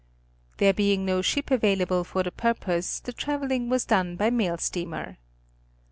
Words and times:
There 0.57 0.73
being 0.73 1.05
no 1.05 1.21
ship 1.21 1.51
available 1.51 2.03
for 2.03 2.23
the 2.23 2.31
purpose 2.31 2.99
the 3.01 3.13
traveling 3.13 3.69
was 3.69 3.85
done 3.85 4.15
by 4.15 4.31
mail 4.31 4.57
steamer. 4.57 5.19